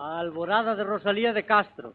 [0.00, 1.92] Alborada de Rosalía de Castro.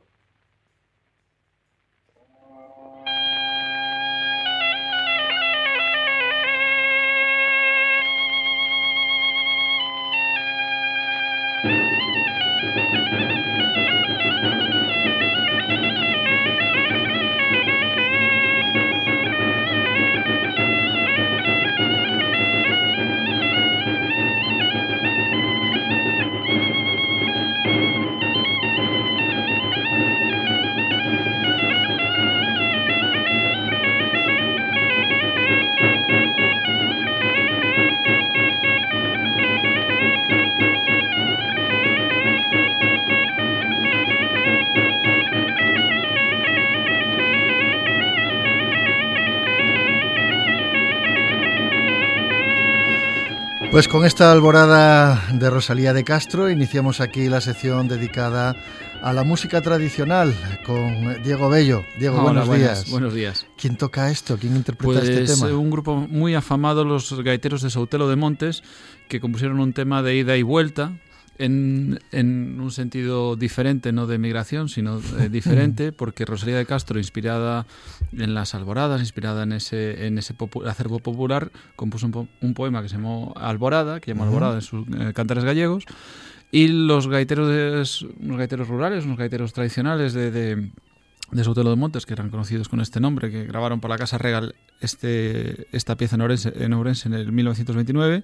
[53.76, 58.56] Pues con esta alborada de Rosalía de Castro iniciamos aquí la sección dedicada
[59.02, 60.34] a la música tradicional
[60.66, 61.84] con Diego Bello.
[62.00, 62.90] Diego, buenos días.
[62.90, 63.46] Buenos días.
[63.58, 64.38] ¿Quién toca esto?
[64.38, 65.58] ¿Quién interpreta este pues, tema?
[65.58, 68.64] un grupo muy afamado, los gaiteros de Sautelo de Montes,
[69.10, 70.94] que compusieron un tema de ida y vuelta,
[71.38, 77.00] en, en, un sentido diferente, no de migración, sino eh, diferente, porque Rosalía de Castro,
[77.00, 77.66] inspirada
[78.14, 82.90] en las alboradas, inspirada en ese, en ese acervo popular, compuso un, un, poema que
[82.90, 85.86] se llamó Alborada, que llamó Alborada en sus eh, cantares gallegos,
[86.52, 90.70] y los gaiteros, unos gaiteros rurales, unos gaiteros tradicionales de, de
[91.32, 94.18] de Sotelo de Montes, que eran conocidos con este nombre, que grabaron por la Casa
[94.18, 96.22] Regal este, esta pieza en
[96.74, 98.24] Ourense, en el 1929,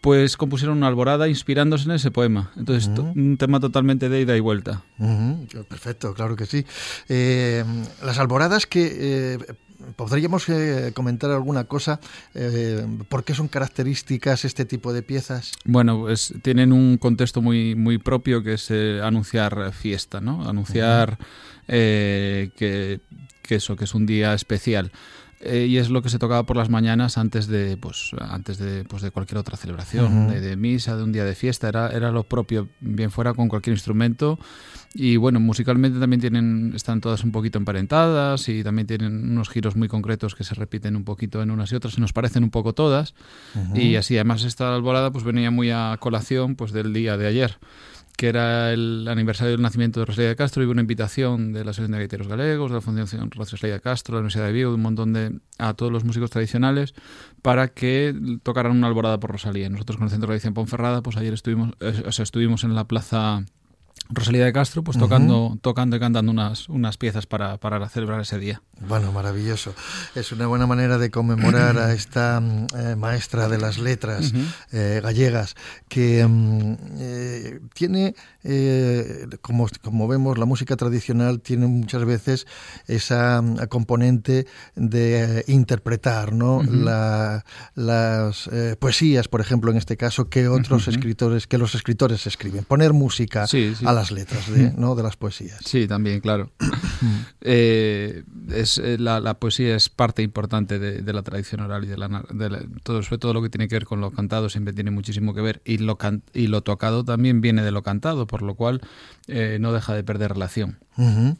[0.00, 2.52] pues compusieron una alborada inspirándose en ese poema.
[2.56, 3.16] Entonces, uh -huh.
[3.16, 4.82] un tema totalmente de ida y vuelta.
[4.98, 5.64] Uh -huh.
[5.66, 6.66] Perfecto, claro que sí.
[7.08, 7.64] Eh,
[8.04, 9.36] las alboradas que...
[9.36, 9.38] Eh,
[9.96, 12.00] ¿Podríamos eh, comentar alguna cosa?
[12.34, 15.52] Eh, ¿Por qué son características este tipo de piezas?
[15.64, 20.48] Bueno, pues tienen un contexto muy, muy propio que es eh, anunciar fiesta, ¿no?
[20.48, 22.52] Anunciar uh -huh.
[22.52, 23.00] que,
[23.42, 24.90] que, eso, que es un día especial.
[25.46, 28.84] Eh, y es lo que se tocaba por las mañanas antes de pues antes de,
[28.84, 30.32] pues, de cualquier otra celebración uh -huh.
[30.32, 33.48] de, de, misa de un día de fiesta era, era lo propio bien fuera con
[33.48, 34.38] cualquier instrumento
[34.94, 39.76] y bueno musicalmente también tienen están todas un poquito emparentadas y también tienen unos giros
[39.76, 42.50] muy concretos que se repiten un poquito en unas y otras y nos parecen un
[42.50, 43.14] poco todas
[43.54, 43.82] uh -huh.
[43.82, 47.58] y así además esta alborada pues venía muy a colación pues del día de ayer
[48.16, 51.64] que era el aniversario del nacimiento de Rosalía de Castro, y hubo una invitación de
[51.64, 54.52] la Asociación de Gaiteros Galegos, de la Fundación Rosalía de Castro, de la Universidad de
[54.52, 56.94] Vigo, de un montón de a todos los músicos tradicionales
[57.42, 59.68] para que tocaran una alborada por Rosalía.
[59.68, 62.86] Nosotros con el Centro de Tradición Ponferrada, pues ayer estuvimos, o sea, estuvimos en la
[62.86, 63.44] plaza
[64.10, 65.60] Rosalía de Castro, pues tocando, uh -huh.
[65.60, 68.62] tocando y cantando unas, unas piezas para, para celebrar ese día.
[68.86, 69.74] Bueno, maravilloso.
[70.14, 72.42] Es una buena manera de conmemorar a esta
[72.76, 74.54] eh, maestra de las letras uh -huh.
[74.72, 75.54] eh, gallegas
[75.88, 76.26] que
[76.98, 78.14] eh, tiene,
[79.40, 82.46] como, como vemos, la música tradicional tiene muchas veces
[82.86, 86.58] esa componente de interpretar ¿no?
[86.58, 86.84] Uh -huh.
[86.84, 87.44] la,
[87.74, 92.64] las poesías, por ejemplo, en este caso, que otros escritores, que los escritores escriben.
[92.64, 93.84] Poner música sí, sí.
[93.86, 94.94] a las letras de, ¿no?
[94.94, 95.60] de las poesías.
[95.64, 96.50] Sí, también, claro.
[97.40, 98.22] eh,
[98.52, 102.24] es, la, la, poesía es parte importante de, de, la tradición oral y de, la,
[102.30, 104.90] de la, todo, sobre todo lo que tiene que ver con lo cantado siempre tiene
[104.90, 108.42] muchísimo que ver y lo, can, y lo tocado también viene de lo cantado, por
[108.42, 108.80] lo cual
[109.26, 110.78] eh, no deja de perder relación.
[110.96, 111.36] Uh -huh.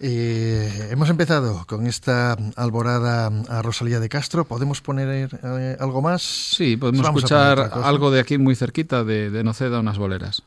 [0.00, 4.46] eh, hemos empezado con esta alborada a Rosalía de Castro.
[4.46, 6.22] ¿Podemos poner eh, algo más?
[6.22, 10.42] Sí, podemos escuchar algo de aquí muy cerquita de, de Noceda, unas boleras.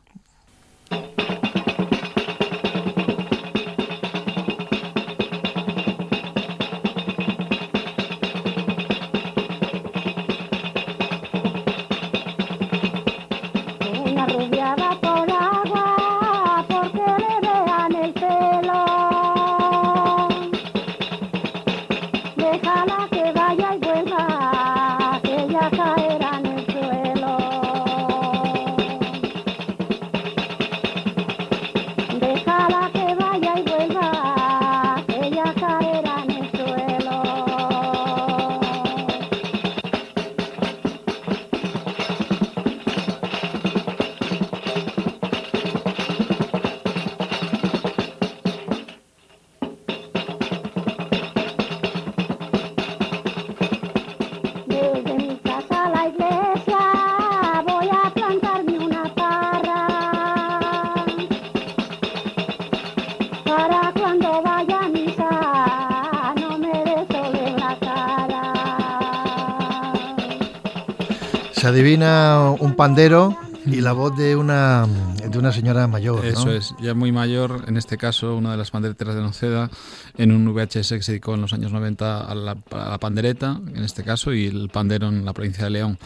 [71.67, 74.87] Adivina un pandero y la voz de una,
[75.29, 76.25] de una señora mayor.
[76.25, 79.69] Eso es, ya muy mayor, en este caso una de las pandereteras de Noceda,
[80.17, 82.55] en un VHS que se dedicó en los años 90 a la,
[82.99, 85.99] pandereta, en este caso, y el pandero en la provincia de León.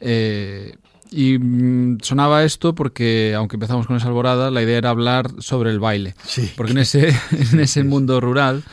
[0.00, 0.76] Eh,
[1.10, 5.70] y mm, sonaba esto porque, aunque empezamos con esa alborada, la idea era hablar sobre
[5.70, 6.14] el baile.
[6.26, 6.50] Sí.
[6.56, 7.08] Porque en ese,
[7.52, 8.64] en ese mundo rural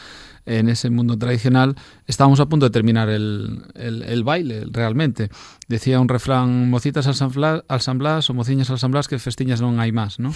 [0.59, 1.75] en ese mundo tradicional,
[2.07, 5.29] estábamos a punto de terminar el, el, baile, realmente.
[5.67, 7.31] Decía un refrán, mocitas al San,
[7.67, 10.33] al San Blas o mociñas al San Blas, que festiñas no hay más, ¿no?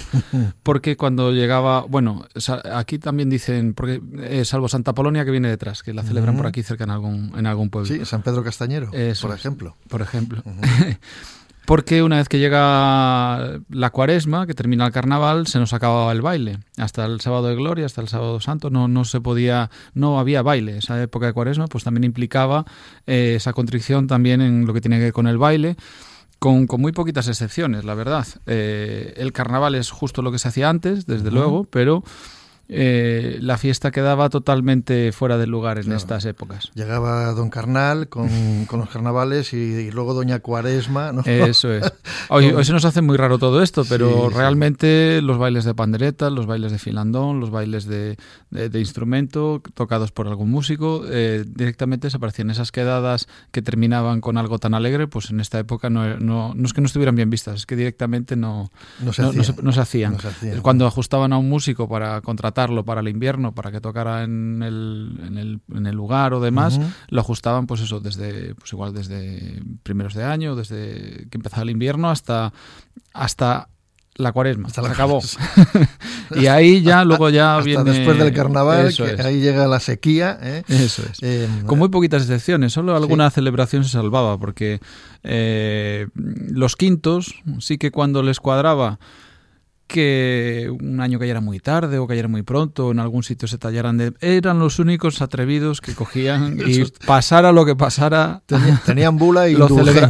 [0.63, 2.25] Porque cuando llegaba, bueno,
[2.73, 6.47] aquí también dicen, porque eh, salvo Santa Polonia que viene detrás, que la celebran por
[6.47, 7.87] aquí cerca en algún, en algún pueblo.
[7.87, 8.91] Sí, San Pedro Castañero,
[9.21, 9.75] por ejemplo.
[9.89, 10.43] Por ejemplo.
[11.65, 16.21] Porque una vez que llega la cuaresma, que termina el carnaval, se nos acababa el
[16.21, 16.59] baile.
[16.77, 20.43] Hasta el sábado de gloria, hasta el sábado santo, no, no se podía, no había
[20.43, 20.77] baile.
[20.77, 22.65] Esa época de cuaresma pues también implicaba
[23.07, 25.75] eh, esa contrición también en lo que tiene que ver con el baile.
[26.37, 28.27] Con, muy poquitas excepciones, la verdad.
[28.45, 32.03] Eh, el carnaval es justo lo que se hacía antes, desde luego, pero
[32.67, 36.71] eh, la fiesta quedaba totalmente fuera de lugar en estas épocas.
[36.73, 38.29] Llegaba Don Carnal con,
[38.71, 41.11] los carnavales y, luego Doña Cuaresma.
[41.11, 41.21] ¿no?
[41.25, 41.91] Eso es.
[42.29, 46.47] Hoy, se nos hace muy raro todo esto, pero realmente los bailes de pandereta, los
[46.47, 48.17] bailes de filandón, los bailes de,
[48.73, 54.57] instrumento tocados por algún músico, eh, directamente se aparecían esas quedadas que terminaban con algo
[54.57, 57.65] tan alegre, pues en esta época no, no, es que no estuvieran bien vistas, es
[57.65, 60.17] que directamente no, no, se, hacían.
[60.61, 65.19] Cuando ajustaban a un músico para contratar para el invierno, para que tocara en el,
[65.27, 66.79] en el, en el lugar o demás,
[67.09, 71.69] lo ajustaban pues eso, desde, pues igual desde primeros de año, desde que empezaba el
[71.69, 72.53] invierno hasta,
[73.13, 73.69] hasta
[74.17, 75.19] la cuaresma, hasta la acabó.
[76.35, 77.83] y ahí ya, luego ya hasta viene...
[77.83, 80.39] después del carnaval, que ahí llega la sequía.
[80.41, 80.63] ¿eh?
[80.67, 81.21] Eso es.
[81.21, 84.79] Eh, Con muy poquitas excepciones, solo alguna celebración se salvaba, porque
[85.23, 88.99] eh, los quintos sí que cuando les cuadraba
[89.87, 93.97] que un año cayera muy tarde o cayera muy pronto, en algún sitio se tallaran
[93.97, 94.13] de...
[94.19, 98.41] Eran los únicos atrevidos que cogían y pasara lo que pasara...
[98.85, 99.67] Tenían, bula y lo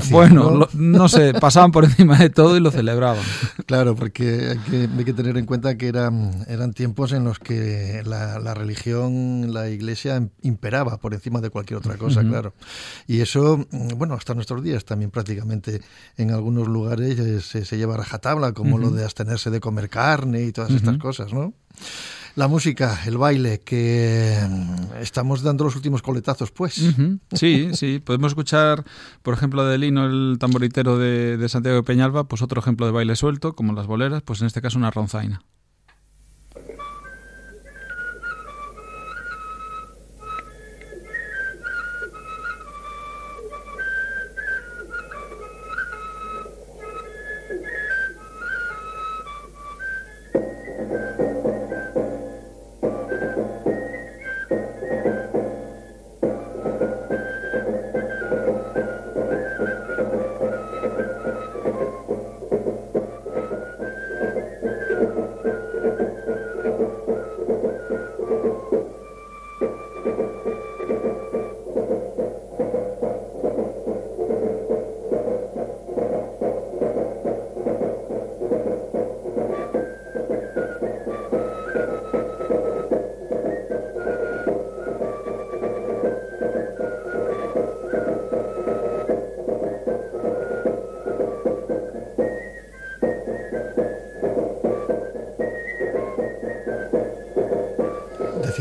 [0.09, 1.09] Bueno, ¿no?
[1.09, 3.23] sé, pasaban por encima de todo y lo celebraban.
[3.65, 7.39] Claro, porque hay que, hay que tener en cuenta que eran, eran tiempos en los
[7.39, 12.53] que la, la religión, la iglesia imperaba por encima de cualquier otra cosa, claro.
[13.07, 13.65] Y eso,
[13.97, 15.81] bueno, hasta nuestros días también prácticamente
[16.17, 19.89] en algunos lugares eh, se, se lleva a rajatabla, como lo de abstenerse de comer
[19.89, 21.53] carne y todas estas cosas, ¿no?
[22.35, 26.93] La música, el baile, que mm, estamos dando los últimos coletazos, pues.
[27.33, 27.99] Sí, sí.
[27.99, 28.83] Podemos escuchar,
[29.23, 32.91] por ejemplo, de Lino, el tamboritero de, de, Santiago de Peñalba, pues otro ejemplo de
[32.91, 35.41] baile suelto, como las boleras, pues en este caso una ronzaina.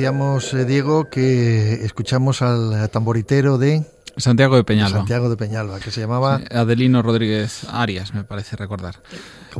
[0.05, 3.87] Decíamos, eh, Diego, que escuchamos al tamboritero de...
[4.19, 4.99] Santiago de Peñalba.
[4.99, 6.43] Santiago de Peñalba, que se llamaba...
[6.51, 8.97] Adelino Rodríguez Arias, me parece recordar.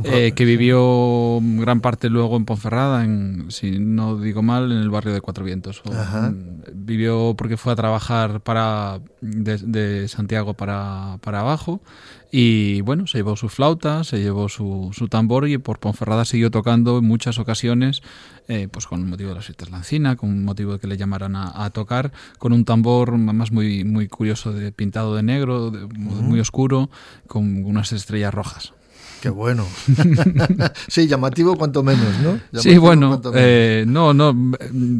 [0.03, 4.89] Eh, que vivió gran parte luego en Ponferrada, en, si no digo mal, en el
[4.89, 5.81] barrio de Cuatro Vientos.
[6.73, 11.81] vivió porque fue a trabajar para de, Santiago para, para, abajo
[12.31, 16.51] y bueno, se llevó su flauta, se llevó su, su tambor y por Ponferrada siguió
[16.51, 18.01] tocando en muchas ocasiones,
[18.47, 21.69] eh, pues con motivo de las fiestas Lancina, con motivo de que le llamaran a,
[21.69, 26.89] tocar, con un tambor más muy, muy curioso, de, pintado de negro, muy oscuro,
[27.27, 28.73] con unas estrellas rojas.
[29.21, 29.65] Qué bueno.
[30.87, 32.39] sí, llamativo cuanto menos, ¿no?
[32.59, 34.35] sí, bueno, eh, no, no,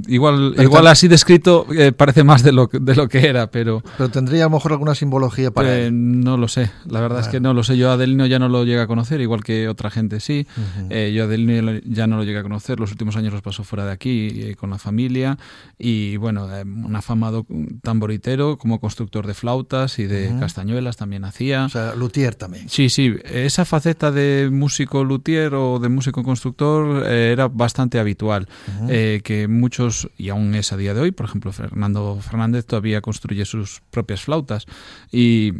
[0.08, 3.84] igual, igual así descrito eh, parece más de lo, de lo que era, pero...
[3.98, 7.28] Pero tendría a lo mejor alguna simbología para eh, No lo sé, la verdad es
[7.28, 7.78] que no lo sé.
[7.78, 10.48] Yo a Adelino ya no lo llegué a conocer, igual que otra gente sí.
[10.90, 13.86] yo a Adelino ya no lo llegué a conocer, los últimos años los pasó fuera
[13.86, 15.38] de aquí con la familia
[15.78, 17.46] y bueno, un afamado
[17.82, 21.66] tamboritero como constructor de flautas y de castañuelas también hacía.
[21.66, 22.70] O sea, luthier también.
[22.70, 28.00] Sí, sí, esa faceta faceta de músico luthier o de músico constructor eh, era bastante
[28.00, 28.48] habitual.
[28.90, 33.02] eh, que muchos, y aún es a día de hoy, por ejemplo, Fernando Fernández todavía
[33.02, 34.66] construye sus propias flautas.
[35.12, 35.54] Y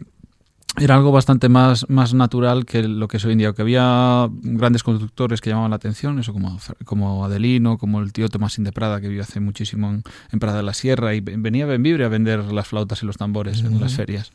[0.78, 4.30] era algo bastante más, más natural que lo que es hoy en día, que había
[4.42, 8.74] grandes constructores que llamaban la atención, eso como, como Adelino, como el tío Tomásín de
[8.74, 12.04] Prada, que vivió hace muchísimo en, en Prada de la Sierra, y venía a Benvibre
[12.04, 14.34] a vender las flautas y los tambores en las ferias,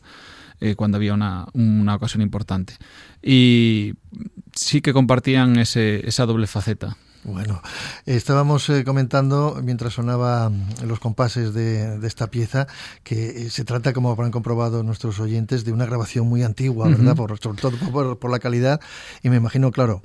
[0.61, 2.75] eh, cuando había una, una ocasión importante.
[3.23, 3.95] Y
[4.55, 6.97] sí que compartían ese, esa doble faceta.
[7.23, 7.61] Bueno,
[8.07, 10.51] estábamos eh, comentando mientras sonaba
[10.87, 12.67] los compases de, de, esta pieza
[13.03, 16.91] que eh, se trata, como habrán comprobado nuestros oyentes, de una grabación muy antigua, uh
[16.91, 16.97] -huh.
[16.97, 17.17] ¿verdad?
[17.17, 18.81] Por, sobre todo por, por, la calidad
[19.23, 20.01] y me imagino, claro,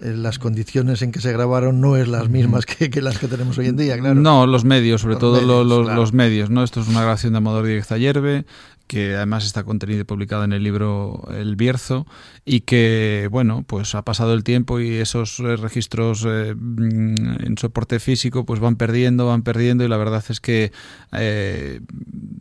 [0.00, 3.26] eh, las condiciones en que se grabaron no es las mismas que, que, las que
[3.26, 4.14] tenemos hoy en día, claro.
[4.14, 6.00] No, los medios, sobre los todo medios, los, claro.
[6.00, 6.62] los, medios, ¿no?
[6.62, 8.46] Esto es una grabación de Amador Díez Ayerbe,
[8.90, 12.08] que además está contenido y publicado en el libro El Bierzo
[12.44, 18.00] y que, bueno, pues ha pasado el tiempo y esos eh, registros eh, en soporte
[18.00, 20.72] físico pues van perdiendo, van perdiendo y la verdad es que
[21.12, 21.82] eh,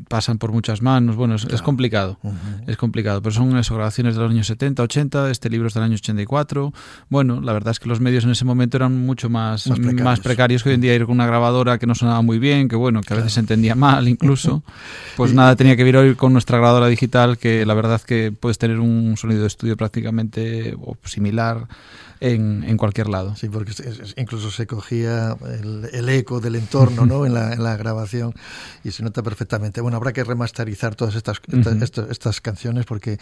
[0.08, 1.18] pasan por muchas manos.
[1.18, 1.56] Bueno, es, claro.
[1.56, 2.64] es complicado, uh -huh.
[2.66, 5.84] es complicado, pero son esas grabaciones de los años 70, 80, este libro es del
[5.84, 6.74] año 84.
[7.10, 10.04] Bueno, la verdad es que los medios en ese momento eran mucho más, más, precarios.
[10.04, 12.70] más precarios que hoy en día ir con una grabadora que no sonaba muy bien,
[12.70, 14.64] que bueno, que a veces se entendía mal incluso.
[15.16, 18.80] Pues nada, tenía que ir con nuestra grabadora digital que la verdad que puedes tener
[18.80, 21.68] un sonido de estudio prácticamente similar
[22.22, 23.36] en, en, cualquier lado.
[23.36, 23.74] Sí, porque
[24.16, 27.26] incluso se cogía el, el eco del entorno ¿no?
[27.26, 28.34] en, la, en, la, grabación
[28.86, 29.82] y se nota perfectamente.
[29.82, 31.84] Bueno, habrá que remasterizar todas estas, uh -huh.
[31.84, 33.18] estas, estas, canciones porque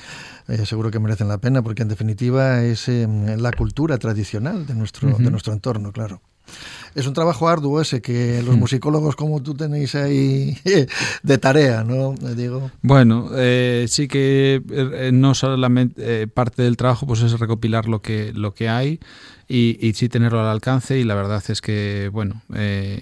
[0.48, 4.76] eh, seguro que merecen la pena, porque en definitiva es eh, la cultura tradicional de
[4.76, 5.24] nuestro, uh -huh.
[5.24, 6.22] de nuestro entorno, claro.
[6.96, 10.58] Es un trabajo arduo ese que los musicólogos como tú tenéis ahí
[11.24, 12.72] de tarea, ¿no, Diego?
[12.82, 18.02] Bueno, eh, sí que eh, no solamente eh, parte del trabajo pues es recopilar lo
[18.02, 19.00] que, lo que hay
[19.48, 23.00] y, y, sí tenerlo al alcance y la verdad es que, bueno, eh,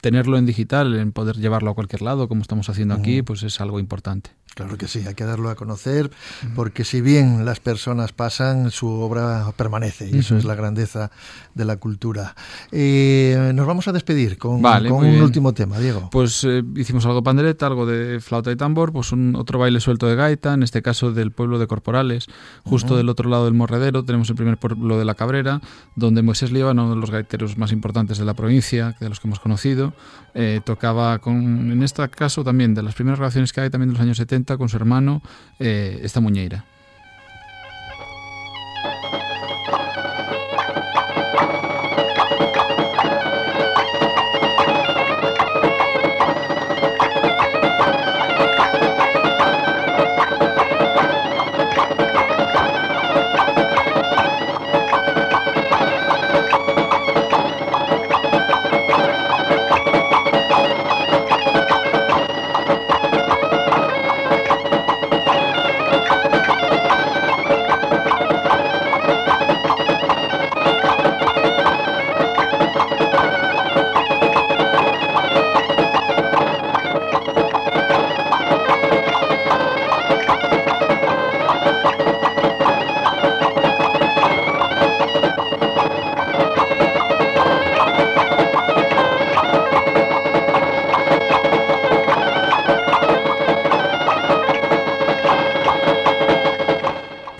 [0.00, 3.60] tenerlo en digital, en poder llevarlo a cualquier lado, como estamos haciendo aquí, pues es
[3.60, 4.30] algo importante.
[4.60, 6.10] Claro que sí, hay que darlo a conocer,
[6.54, 10.40] porque si bien las personas pasan, su obra permanece, y eso uh -huh.
[10.40, 11.10] es la grandeza
[11.54, 12.34] de la cultura.
[12.70, 15.22] Eh, nos vamos a despedir con, vale, con un bien.
[15.22, 16.10] último tema, Diego.
[16.10, 20.06] Pues eh, hicimos algo pandereta, algo de flauta y tambor, pues un otro baile suelto
[20.06, 22.26] de gaita, en este caso del pueblo de Corporales,
[22.62, 22.98] justo uh -huh.
[22.98, 25.62] del otro lado del Morredero, tenemos el primer pueblo de la Cabrera,
[25.96, 29.26] donde Moisés Líbano, uno de los gaiteros más importantes de la provincia, de los que
[29.26, 29.94] hemos conocido,
[30.34, 33.94] eh, tocaba con, en este caso también, de las primeras grabaciones que hay también de
[33.94, 35.22] los años 70, con su hermano
[35.58, 36.64] eh, esta muñeira.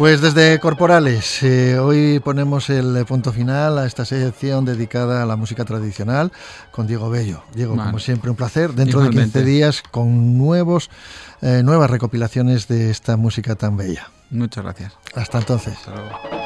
[0.01, 5.37] Pues desde Corporales, eh, hoy ponemos el punto final a esta sección dedicada a la
[5.37, 6.33] música tradicional
[6.71, 7.43] con Diego Bello.
[7.55, 8.73] Diego, como siempre, un placer.
[8.73, 9.41] Dentro Igualmente.
[9.41, 10.89] de 15 días con nuevos,
[11.43, 14.09] eh, nuevas recopilaciones de esta música tan bella.
[14.31, 14.95] Muchas gracias.
[15.15, 15.75] Hasta entonces.
[15.77, 16.40] Hasta